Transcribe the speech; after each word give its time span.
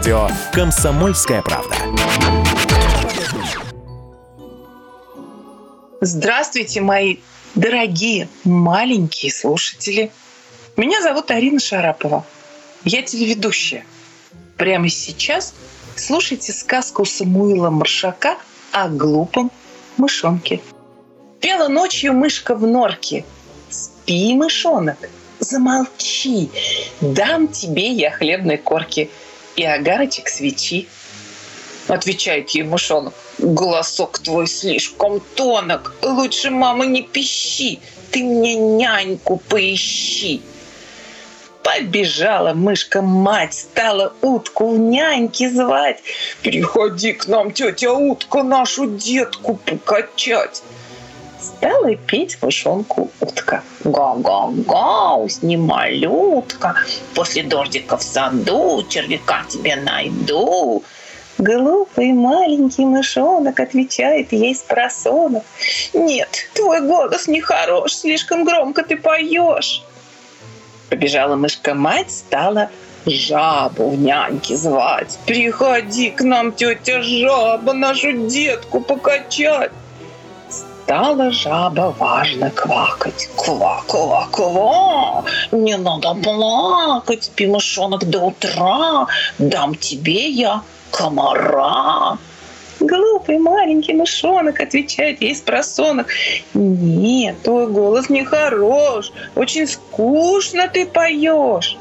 радио 0.00 0.28
«Комсомольская 0.54 1.42
правда». 1.42 1.76
Здравствуйте, 6.00 6.80
мои 6.80 7.18
дорогие 7.54 8.26
маленькие 8.44 9.30
слушатели. 9.30 10.10
Меня 10.78 11.02
зовут 11.02 11.30
Арина 11.30 11.60
Шарапова. 11.60 12.24
Я 12.82 13.02
телеведущая. 13.02 13.84
Прямо 14.56 14.88
сейчас 14.88 15.52
слушайте 15.96 16.54
сказку 16.54 17.04
Самуила 17.04 17.68
Маршака 17.68 18.38
о 18.72 18.88
глупом 18.88 19.52
мышонке. 19.98 20.62
Пела 21.42 21.68
ночью 21.68 22.14
мышка 22.14 22.54
в 22.54 22.66
норке. 22.66 23.26
Спи, 23.68 24.32
мышонок, 24.34 25.10
замолчи. 25.40 26.48
Дам 27.02 27.48
тебе 27.48 27.92
я 27.92 28.10
хлебной 28.10 28.56
корки 28.56 29.10
и 29.60 29.64
огарочек 29.64 30.28
свечи. 30.28 30.88
Отвечает 31.88 32.50
ей 32.50 32.62
мышонок. 32.62 33.14
Голосок 33.38 34.18
твой 34.18 34.46
слишком 34.46 35.20
тонок. 35.34 35.94
Лучше, 36.02 36.50
мама, 36.50 36.86
не 36.86 37.02
пищи. 37.02 37.80
Ты 38.10 38.22
мне 38.22 38.54
няньку 38.54 39.36
поищи. 39.36 40.40
Побежала 41.62 42.54
мышка-мать, 42.54 43.54
стала 43.54 44.14
утку 44.22 44.70
в 44.70 44.78
няньки 44.78 45.48
звать. 45.48 46.02
Приходи 46.42 47.12
к 47.12 47.26
нам, 47.28 47.52
тетя 47.52 47.92
утка, 47.92 48.42
нашу 48.42 48.86
детку 48.86 49.56
покачать. 49.56 50.62
Стала 51.40 51.94
петь 51.94 52.38
мышонку 52.42 53.10
утка. 53.20 53.62
Га-га-га, 53.84 55.14
усни, 55.14 55.56
малютка, 55.56 56.74
после 57.14 57.42
дождика 57.42 57.96
в 57.96 58.02
саду 58.02 58.84
червяка 58.88 59.44
тебе 59.48 59.76
найду. 59.76 60.82
Глупый 61.38 62.12
маленький 62.12 62.84
мышонок 62.84 63.60
отвечает 63.60 64.30
ей 64.32 64.54
с 64.54 64.60
просонок. 64.60 65.42
Нет, 65.94 66.50
твой 66.52 66.82
голос 66.82 67.26
нехорош, 67.28 67.94
слишком 67.94 68.44
громко 68.44 68.82
ты 68.82 68.96
поешь. 68.96 69.82
Побежала 70.90 71.36
мышка-мать, 71.36 72.10
стала 72.10 72.68
жабу 73.06 73.88
в 73.88 73.98
няньки 73.98 74.54
звать. 74.54 75.18
Приходи 75.24 76.10
к 76.10 76.20
нам, 76.20 76.52
тетя 76.52 77.00
жаба, 77.00 77.72
нашу 77.72 78.12
детку 78.28 78.82
покачать. 78.82 79.72
Стала 80.90 81.30
жаба 81.30 81.94
важно 82.00 82.50
квакать. 82.50 83.28
Ква-ква-ква, 83.36 85.24
не 85.52 85.76
надо 85.76 86.14
плакать, 86.14 87.22
спи, 87.22 87.46
мышонок, 87.46 88.04
до 88.10 88.18
утра. 88.18 89.06
Дам 89.38 89.76
тебе 89.76 90.28
я 90.30 90.62
комара. 90.90 92.18
Глупый 92.80 93.38
маленький 93.38 93.94
мышонок 93.94 94.58
отвечает 94.58 95.22
ей 95.22 95.36
с 95.36 95.40
просонок. 95.40 96.08
Нет, 96.54 97.40
твой 97.44 97.68
голос 97.68 98.08
не 98.08 98.24
хорош, 98.24 99.12
очень 99.36 99.68
скучно 99.68 100.66
ты 100.66 100.86
поешь. 100.86 101.78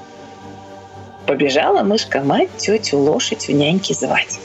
Побежала 1.26 1.82
мышка-мать 1.82 2.50
тетю 2.58 3.00
лошадь 3.00 3.48
в 3.48 3.52
няньки 3.54 3.94
звать. 3.94 4.40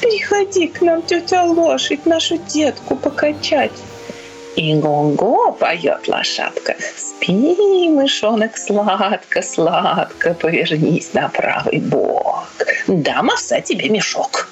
Приходи 0.00 0.68
к 0.68 0.80
нам, 0.80 1.02
тетя 1.02 1.44
лошадь, 1.44 2.06
нашу 2.06 2.38
детку 2.38 2.96
покачать. 2.96 3.72
И 4.56 4.74
го-го 4.74 5.52
поет 5.52 6.08
лошадка. 6.08 6.74
Спи, 6.96 7.88
мышонок, 7.88 8.56
сладко-сладко, 8.56 10.34
повернись 10.34 11.12
на 11.14 11.28
правый 11.28 11.78
бок. 11.78 12.48
Дам 12.88 13.30
овса 13.30 13.60
тебе 13.60 13.88
мешок. 13.88 14.48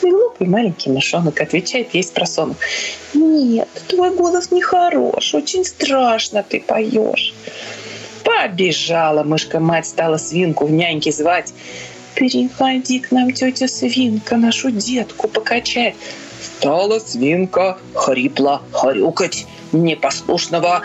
Глупый 0.00 0.46
маленький 0.46 0.90
мышонок 0.90 1.40
отвечает 1.40 1.92
ей 1.92 2.02
с 2.02 2.10
просонок. 2.10 2.56
Нет, 3.14 3.68
твой 3.88 4.14
голос 4.14 4.50
нехорош, 4.50 5.34
очень 5.34 5.64
страшно 5.64 6.42
ты 6.42 6.60
поешь. 6.60 7.34
Побежала 8.24 9.22
мышка-мать, 9.24 9.86
стала 9.86 10.16
свинку 10.16 10.66
в 10.66 10.70
няньки 10.70 11.10
звать. 11.10 11.52
Переходи 12.14 13.00
к 13.00 13.10
нам, 13.10 13.32
тетя 13.32 13.68
свинка, 13.68 14.36
нашу 14.36 14.70
детку 14.70 15.28
покачать. 15.28 15.94
Стала 16.58 16.98
свинка 16.98 17.78
хрипло 17.94 18.62
хрюкать, 18.72 19.46
непослушного 19.70 20.82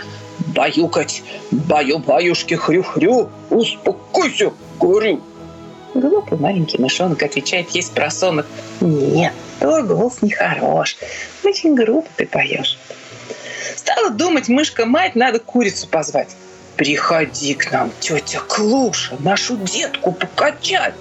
баюкать. 0.53 1.23
Баю-баюшки 1.49 2.53
хрю-хрю, 2.53 3.31
успокойся, 3.49 4.51
говорю. 4.79 5.21
Глупый 5.95 6.37
маленький 6.37 6.77
мышонок 6.79 7.23
отвечает 7.23 7.71
ей 7.71 7.81
с 7.81 7.89
просонок. 7.89 8.45
Нет, 8.81 9.33
твой 9.59 9.81
голос 9.81 10.21
нехорош. 10.21 10.95
Очень 11.43 11.73
грубо 11.73 12.07
ты 12.17 12.27
поешь. 12.27 12.77
Стала 13.75 14.11
думать 14.11 14.49
мышка-мать, 14.49 15.15
надо 15.15 15.39
курицу 15.39 15.87
позвать. 15.87 16.35
Приходи 16.75 17.55
к 17.55 17.71
нам, 17.71 17.91
тетя 17.99 18.41
Клуша, 18.47 19.15
нашу 19.19 19.57
детку 19.57 20.11
покачать. 20.11 20.93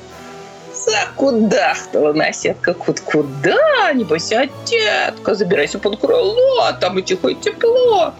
Закудахтала 0.84 2.12
наседка 2.12 2.74
кут 2.74 3.00
куда, 3.00 3.92
не 3.92 4.04
бойся, 4.04 4.48
детка, 4.66 5.34
забирайся 5.34 5.78
под 5.78 6.00
крыло, 6.00 6.72
там 6.80 6.98
и 6.98 7.02
тихо, 7.02 7.28
и 7.28 7.34
тепло. 7.34 8.14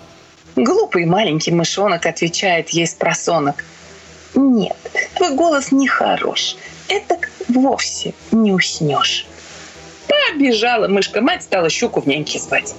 Глупый 0.55 1.07
маленький 1.07 1.51
мышонок 1.51 2.07
отвечает 2.07 2.71
ей 2.71 2.87
с 2.87 2.95
просонок. 2.95 3.65
Нет, 4.35 4.77
твой 5.15 5.35
голос 5.35 5.73
не 5.73 5.89
хорош. 5.89 6.57
Это 6.89 7.19
вовсе 7.49 8.15
не 8.31 8.53
уснешь. 8.53 9.27
Побежала 10.07 10.89
мышка-мать, 10.89 11.43
стала 11.43 11.69
щуку 11.69 12.01
в 12.01 12.07
няньке 12.07 12.39
звать. 12.39 12.75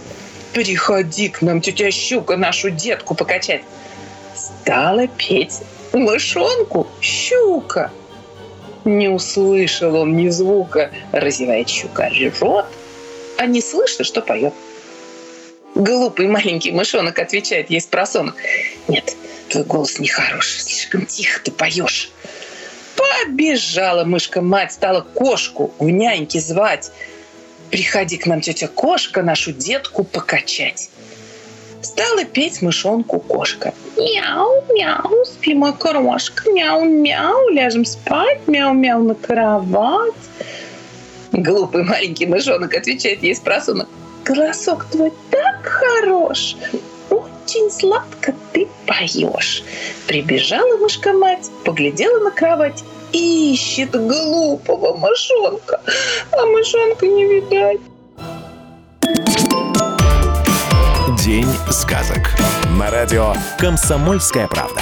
Приходи 0.54 1.30
к 1.30 1.42
нам, 1.42 1.62
тетя 1.62 1.92
щука, 1.92 2.38
нашу 2.38 2.70
детку 2.70 3.16
покачать. 3.16 3.64
Стала 4.36 5.08
петь 5.08 5.62
мышонку 5.94 6.88
щука. 7.02 7.92
Не 8.86 9.08
услышал 9.08 9.96
он 9.96 10.18
ни 10.18 10.30
звука, 10.30 10.92
разевает 11.12 11.70
щука 11.70 12.12
рот, 12.40 12.66
а 13.38 13.46
не 13.46 13.62
слышно, 13.62 14.04
что 14.04 14.22
поет. 14.22 14.54
Глупый 15.76 16.28
маленький 16.28 16.72
мышонок 16.72 17.18
отвечает 17.18 17.70
ей 17.70 17.82
с 17.82 17.86
просонок. 17.86 18.36
Нет, 18.88 19.16
твой 19.50 19.64
голос 19.64 20.00
нехороший, 20.00 20.62
слишком 20.62 21.06
тихо 21.06 21.42
ты 21.44 21.52
поешь. 21.52 22.12
Побежала 22.96 24.04
мышка-мать, 24.04 24.74
стала 24.74 25.02
кошку 25.02 25.74
в 25.80 25.90
няньки 25.90 26.38
звать. 26.38 26.92
Приходи 27.72 28.18
к 28.18 28.28
нам, 28.28 28.42
тетя 28.42 28.68
кошка, 28.68 29.24
нашу 29.24 29.52
детку 29.52 30.04
покачать. 30.04 30.90
Стала 31.84 32.24
петь 32.24 32.62
мышонку 32.62 33.20
кошка. 33.20 33.74
Мяу, 33.98 34.64
мяу, 34.74 35.26
спи, 35.26 35.54
мой 35.54 35.74
крошка. 35.74 36.50
Мяу, 36.50 36.86
мяу, 36.86 37.50
ляжем 37.50 37.86
спать. 37.86 38.48
Мяу, 38.48 38.74
мяу, 38.74 39.04
на 39.04 39.16
кровать. 39.16 40.14
Глупый 41.34 41.84
маленький 41.84 42.26
мышонок 42.26 42.74
отвечает 42.76 43.22
ей 43.22 43.36
с 43.36 43.40
просунок. 43.40 43.90
Голосок 44.24 44.86
твой 44.86 45.12
так 45.30 45.66
хорош, 45.66 46.56
очень 47.10 47.70
сладко 47.70 48.34
ты 48.54 48.68
поешь. 48.88 49.64
Прибежала 50.08 50.78
мышка-мать, 50.78 51.50
поглядела 51.66 52.20
на 52.20 52.32
кровать 52.32 52.84
ищет 53.14 53.92
глупого 53.92 54.98
мышонка, 54.98 55.82
а 56.32 56.46
мышонка 56.48 57.06
не 57.08 57.26
видать. 57.26 57.80
День 61.34 61.50
сказок. 61.72 62.30
На 62.78 62.92
радио 62.92 63.34
«Комсомольская 63.58 64.48
правда». 64.48 64.82